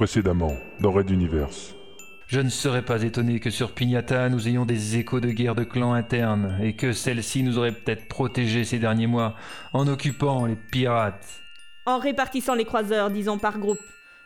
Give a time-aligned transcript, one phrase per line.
[0.00, 1.74] Précédemment, dans Red Universe.
[2.26, 5.62] Je ne serais pas étonné que sur Pignata nous ayons des échos de guerre de
[5.62, 9.34] clans internes et que celle-ci nous aurait peut-être protégés ces derniers mois
[9.74, 11.42] en occupant les pirates.
[11.84, 13.78] En répartissant les croiseurs, disons par groupe,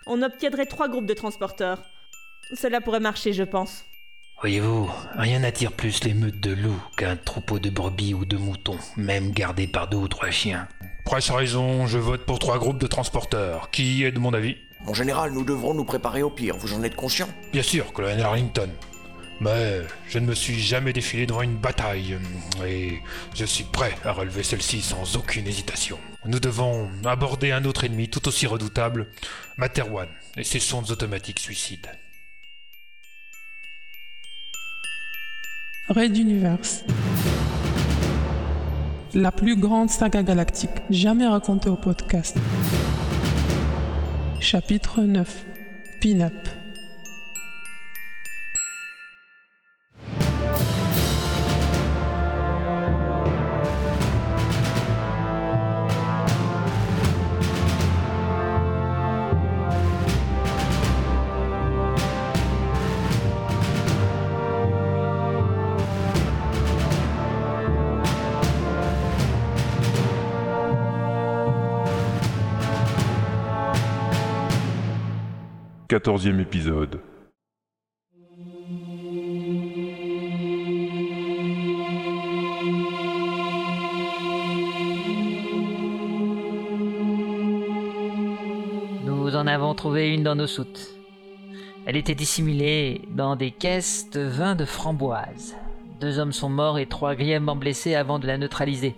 [0.07, 1.83] on obtiendrait trois groupes de transporteurs.
[2.53, 3.85] Cela pourrait marcher, je pense.
[4.43, 8.79] Voyez-vous, rien n'attire plus les meutes de loups qu'un troupeau de brebis ou de moutons,
[8.97, 10.69] même gardés par deux ou trois chiens.
[11.11, 13.71] A raison, je vote pour trois groupes de transporteurs.
[13.73, 14.57] Qui est de mon avis?
[14.87, 18.21] Mon général, nous devrons nous préparer au pire, vous en êtes conscient Bien sûr, colonel
[18.21, 18.69] Arlington.
[19.41, 22.19] Mais je ne me suis jamais défilé devant une bataille,
[22.65, 23.01] et
[23.35, 25.99] je suis prêt à relever celle-ci sans aucune hésitation.
[26.27, 29.09] Nous devons aborder un autre ennemi tout aussi redoutable,
[29.57, 31.89] Materwan et ses sondes automatiques suicides.
[35.89, 36.85] Red Universe.
[39.15, 42.37] La plus grande saga galactique jamais racontée au podcast.
[44.45, 45.25] Chapitre 9.
[46.01, 46.64] Pin-up.
[75.87, 76.99] Quatorzième épisode.
[89.05, 90.89] Nous en avons trouvé une dans nos soutes.
[91.85, 95.55] Elle était dissimulée dans des caisses de vin de framboise.
[96.01, 98.95] Deux hommes sont morts et trois grièvement blessés avant de la neutraliser.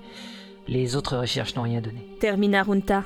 [0.68, 2.06] Les autres recherches n'ont rien donné.
[2.20, 3.02] Termina Runta.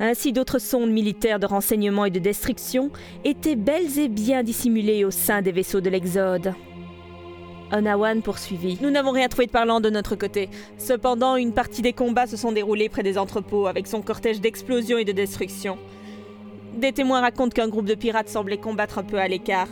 [0.00, 2.90] Ainsi d'autres sondes militaires de renseignement et de destruction
[3.24, 6.52] étaient belles et bien dissimulées au sein des vaisseaux de l'Exode.
[7.72, 8.78] Onawan poursuivit.
[8.82, 10.48] Nous n'avons rien trouvé de parlant de notre côté.
[10.78, 14.98] Cependant, une partie des combats se sont déroulés près des entrepôts avec son cortège d'explosions
[14.98, 15.78] et de destruction.
[16.76, 19.68] Des témoins racontent qu'un groupe de pirates semblait combattre un peu à l'écart.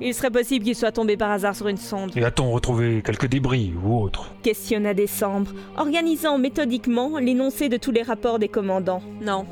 [0.00, 2.16] Il serait possible qu'il soit tombé par hasard sur une sonde.
[2.16, 8.02] Et a-t-on retrouvé quelques débris ou autre Questionna Décembre, organisant méthodiquement l'énoncé de tous les
[8.02, 9.02] rapports des commandants.
[9.20, 9.46] Non.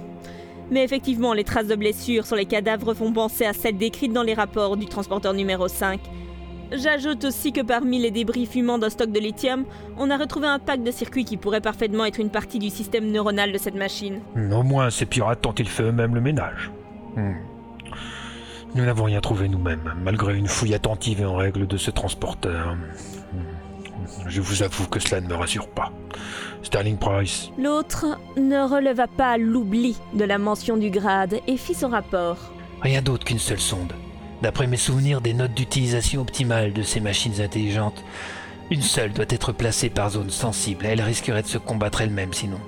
[0.70, 4.22] Mais effectivement, les traces de blessures sur les cadavres font penser à celles décrites dans
[4.22, 6.00] les rapports du transporteur numéro 5.
[6.72, 9.64] J'ajoute aussi que parmi les débris fumants d'un stock de lithium,
[9.98, 13.10] on a retrouvé un pack de circuits qui pourrait parfaitement être une partie du système
[13.10, 14.20] neuronal de cette machine.
[14.36, 16.70] Au moins, ces pirates ont-ils fait eux-mêmes le ménage
[17.16, 17.32] Hmm.
[18.76, 22.76] Nous n'avons rien trouvé nous-mêmes, malgré une fouille attentive et en règle de ce transporteur.
[23.32, 24.28] Hmm.
[24.28, 25.92] Je vous avoue que cela ne me rassure pas.
[26.62, 31.88] Sterling Price, L'autre ne releva pas l'oubli de la mention du grade et fit son
[31.88, 32.36] rapport.
[32.82, 33.92] Rien d'autre qu'une seule sonde.
[34.42, 38.02] D'après mes souvenirs des notes d'utilisation optimale de ces machines intelligentes,
[38.70, 40.86] une seule doit être placée par zone sensible.
[40.86, 42.60] Elle risquerait de se combattre elle-même sinon.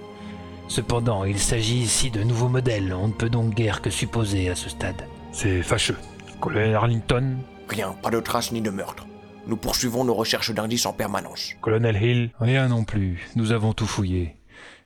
[0.69, 2.93] Cependant, il s'agit ici de nouveaux modèles.
[2.95, 5.07] On ne peut donc guère que supposer à ce stade.
[5.33, 5.97] c'est fâcheux.
[6.41, 7.37] Colonel Arlington,
[7.69, 9.07] Rien, pas de traces ni de meurtre.
[9.47, 11.55] Nous poursuivons nos recherches d'indices en permanence.
[11.61, 14.37] Colonel Hill, Rien non plus, nous avons tout fouillé.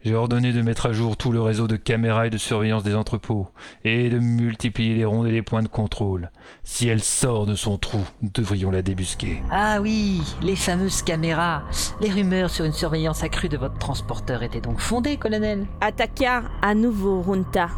[0.04, 2.94] J'ai ordonné de mettre à jour tout le réseau de caméras et de surveillance des
[2.94, 3.48] entrepôts,
[3.84, 6.30] et de multiplier les rondes et les points de contrôle.
[6.62, 9.42] Si elle sort de son trou, nous devrions la débusquer.
[9.50, 11.64] Ah oui, les fameuses caméras.
[12.00, 16.74] Les rumeurs sur une surveillance accrue de votre transporteur étaient donc fondées, colonel Attaqua à
[16.74, 17.68] nouveau Runta,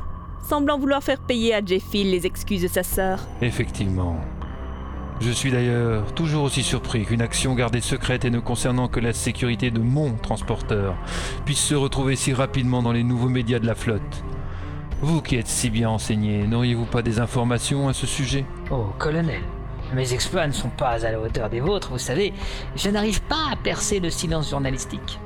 [0.46, 3.20] semblant vouloir faire payer à Jeffil les excuses de sa sœur.
[3.40, 4.20] Effectivement.
[5.20, 9.12] Je suis d'ailleurs toujours aussi surpris qu'une action gardée secrète et ne concernant que la
[9.12, 10.94] sécurité de mon transporteur
[11.44, 14.22] puisse se retrouver si rapidement dans les nouveaux médias de la flotte.
[15.00, 18.44] Vous qui êtes si bien enseigné, n'auriez-vous pas des informations à ce sujet?
[18.70, 19.42] Oh, colonel.
[19.92, 22.32] Mes exploits ne sont pas à la hauteur des vôtres, vous savez.
[22.76, 25.18] Je n'arrive pas à percer le silence journalistique.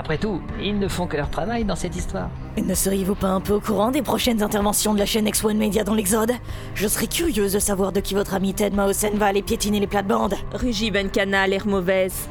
[0.00, 2.30] Après tout, ils ne font que leur travail dans cette histoire.
[2.56, 5.58] Et Ne seriez-vous pas un peu au courant des prochaines interventions de la chaîne X1
[5.58, 6.32] Media dans l'Exode?
[6.74, 9.86] Je serais curieuse de savoir de qui votre ami Ted Mausen va aller piétiner les
[9.86, 10.36] plates-bandes.
[10.54, 12.30] Rugit Benkana, l'air mauvaise.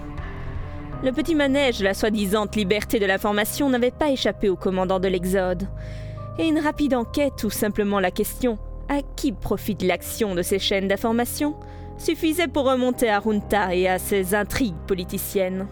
[1.03, 5.67] Le petit manège, la soi-disant liberté de l'information, n'avait pas échappé au commandant de l'Exode.
[6.39, 8.57] Et une rapide enquête, ou simplement la question
[8.89, 11.53] à qui profite l'action de ces chaînes d'information,
[11.99, 15.67] suffisait pour remonter à Runta et à ses intrigues politiciennes.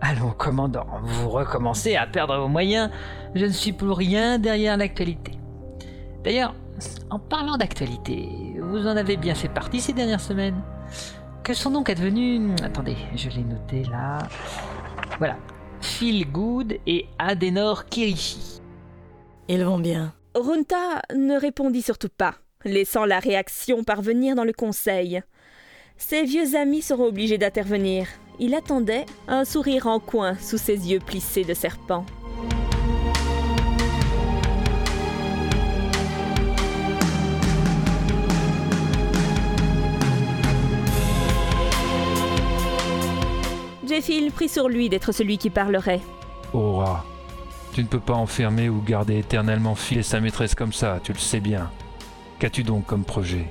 [0.00, 2.90] Allons, commandant, vous recommencez à perdre vos moyens.
[3.34, 5.32] Je ne suis pour rien derrière l'actualité.
[6.22, 6.54] D'ailleurs,
[7.10, 8.28] en parlant d'actualité,
[8.60, 10.62] vous en avez bien fait partie ces dernières semaines.
[11.42, 12.52] Que sont donc advenus...
[12.62, 14.18] Attendez, je l'ai noté là.
[15.18, 15.36] Voilà.
[15.80, 18.60] Phil Good et Adenor Kirishi.
[19.48, 20.12] Ils vont bien.
[20.34, 22.34] Runta ne répondit surtout pas,
[22.64, 25.22] laissant la réaction parvenir dans le conseil.
[25.96, 28.06] Ses vieux amis seront obligés d'intervenir.
[28.40, 32.06] Il attendait, un sourire en coin sous ses yeux plissés de serpent.
[43.88, 46.00] Jeffil prit sur lui d'être celui qui parlerait.
[46.52, 47.04] Aura,
[47.72, 51.18] tu ne peux pas enfermer ou garder éternellement filer sa maîtresse comme ça, tu le
[51.18, 51.72] sais bien.
[52.38, 53.50] Qu'as-tu donc comme projet?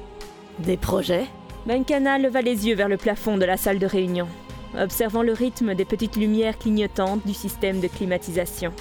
[0.60, 1.26] Des projets?
[1.66, 4.28] Benkana leva les yeux vers le plafond de la salle de réunion,
[4.78, 8.74] observant le rythme des petites lumières clignotantes du système de climatisation.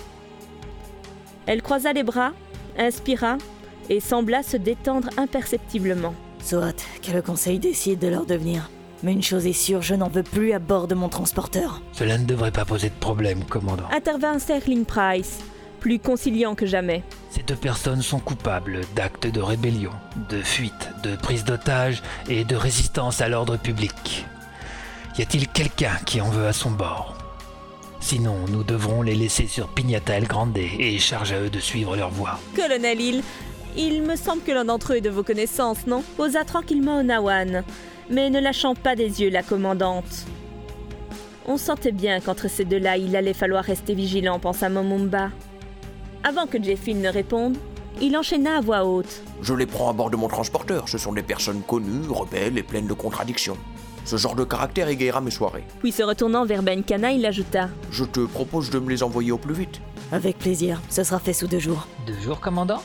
[1.47, 2.33] Elle croisa les bras,
[2.79, 3.39] inspira
[3.89, 6.15] et sembla se détendre imperceptiblement.
[6.43, 8.71] Soit que le conseil décide de leur devenir?
[9.03, 11.83] Mais une chose est sûre, je n'en veux plus à bord de mon transporteur.
[11.93, 13.85] Cela ne devrait pas poser de problème, commandant.
[13.93, 15.41] Intervint Sterling Price,
[15.81, 17.05] plus conciliant que jamais.
[17.31, 19.93] Ces deux personnes sont coupables d'actes de rébellion,
[20.31, 24.27] de fuite, de prise d'otage et de résistance à l'ordre public.
[25.19, 27.15] Y a-t-il quelqu'un qui en veut à son bord?
[28.01, 31.97] Sinon, nous devrons les laisser sur Pignata El Grande et charge à eux de suivre
[31.97, 32.39] leur voie.
[32.55, 33.23] Colonel Hill,
[33.79, 36.05] il me semble que l'un d'entre eux est de vos connaissances, non?
[36.19, 37.65] Posa tranquillement Onawan,
[38.11, 40.27] mais ne lâchant pas des yeux la commandante.
[41.47, 45.31] On sentait bien qu'entre ces deux-là, il allait falloir rester vigilant, pensa Momumba.
[46.25, 47.57] Avant que Jeffin ne réponde,
[48.03, 49.23] il enchaîna à voix haute.
[49.41, 50.91] Je les prends à bord de mon transporteur.
[50.91, 53.57] Ce sont des personnes connues, rebelles et pleines de contradictions.
[54.07, 55.65] Ce genre de caractère égayera mes soirées.
[55.81, 59.39] Puis se retournant vers Benkana, il ajouta Je te propose de me les envoyer au
[59.39, 59.81] plus vite.
[60.13, 61.89] Avec plaisir, ce sera fait sous deux jours.
[62.07, 62.81] Deux jours, commandant?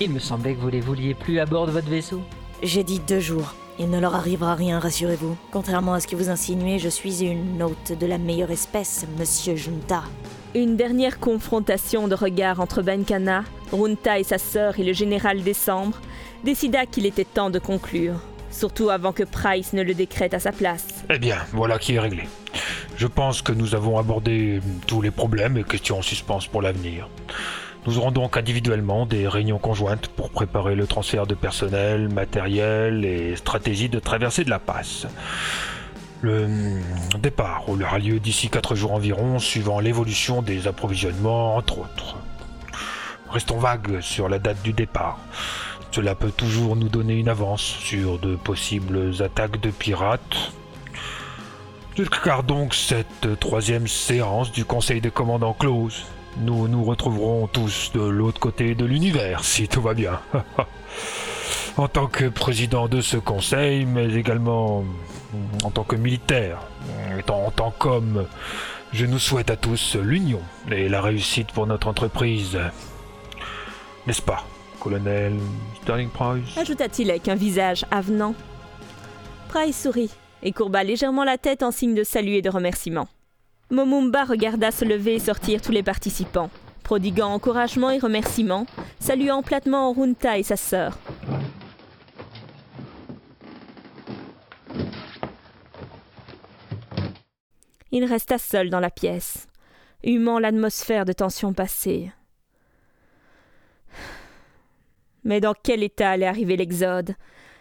[0.00, 2.20] Il me semblait que vous les vouliez plus à bord de votre vaisseau.
[2.62, 3.56] J'ai dit deux jours.
[3.80, 5.36] Il ne leur arrivera rien, rassurez-vous.
[5.50, 9.56] Contrairement à ce que vous insinuez, je suis une hôte de la meilleure espèce, monsieur
[9.56, 10.04] Junta.
[10.54, 13.42] Une dernière confrontation de regards entre Benkana,
[13.72, 15.98] Runta et sa sœur et le général Décembre
[16.44, 18.20] décida qu'il était temps de conclure,
[18.52, 20.86] surtout avant que Price ne le décrète à sa place.
[21.10, 22.28] Eh bien, voilà qui est réglé.
[22.96, 27.08] Je pense que nous avons abordé tous les problèmes et questions en suspens pour l'avenir.
[27.84, 33.34] Nous aurons donc individuellement des réunions conjointes pour préparer le transfert de personnel, matériel et
[33.34, 35.06] stratégie de traversée de la passe.
[36.20, 36.78] Le
[37.18, 42.18] départ aura lieu d'ici 4 jours environ, suivant l'évolution des approvisionnements, entre autres.
[43.28, 45.18] Restons vagues sur la date du départ.
[45.94, 50.52] Cela peut toujours nous donner une avance sur de possibles attaques de pirates.
[52.24, 56.04] Car donc cette troisième séance du Conseil des commandants close.
[56.38, 60.18] Nous nous retrouverons tous de l'autre côté de l'univers, si tout va bien.
[61.76, 64.84] en tant que président de ce conseil, mais également
[65.62, 66.58] en tant que militaire,
[67.28, 68.26] en tant qu'homme,
[68.94, 70.40] je nous souhaite à tous l'union
[70.70, 72.58] et la réussite pour notre entreprise.
[74.06, 74.46] N'est-ce pas,
[74.82, 75.38] colonel
[75.82, 78.34] Sterling Price Ajouta-t-il avec un visage avenant.
[79.48, 80.10] Price sourit
[80.42, 83.06] et courba légèrement la tête en signe de salut et de remerciement.
[83.70, 86.50] Momumba regarda se lever et sortir tous les participants,
[86.82, 88.66] prodiguant encouragement et remerciements,
[88.98, 90.98] saluant platement Runta et sa sœur.
[97.92, 99.46] Il resta seul dans la pièce,
[100.02, 102.10] humant l'atmosphère de tension passée.
[105.24, 107.14] Mais dans quel état allait arriver l'Exode?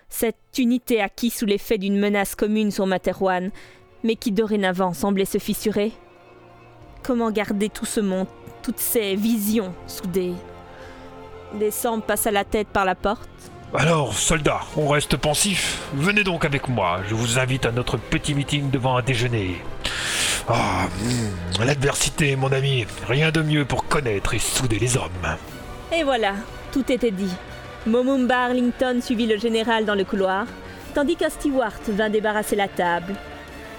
[0.10, 3.52] Cette unité acquise sous l'effet d'une menace commune sur Materwan,
[4.04, 5.94] mais qui dorénavant semblait se fissurer?
[7.04, 8.28] Comment garder tout ce monde,
[8.62, 10.34] toutes ces visions soudées?
[11.54, 13.30] Décembre passa la tête par la porte?
[13.74, 18.34] Alors, soldats, on reste pensif Venez donc avec moi, je vous invite à notre petit
[18.34, 19.62] meeting devant un déjeuner.
[20.50, 25.38] Ah, hmm, l'adversité, mon ami, rien de mieux pour connaître et souder les hommes.
[25.96, 26.34] Et voilà,
[26.74, 27.34] tout était dit.
[27.88, 30.46] Momumba Arlington suivit le général dans le couloir,
[30.94, 33.16] tandis qu'un steward vint débarrasser la table.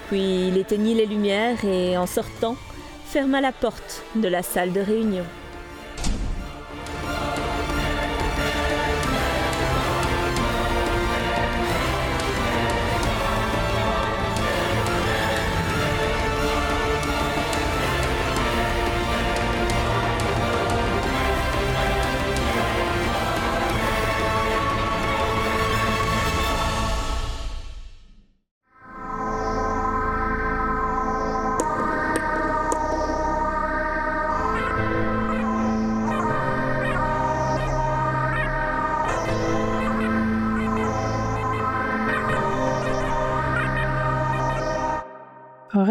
[0.09, 2.57] Puis il éteignit les lumières et, en sortant,
[3.05, 5.23] ferma la porte de la salle de réunion.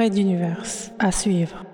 [0.03, 0.91] Red Universe.
[0.99, 1.65] À suivre.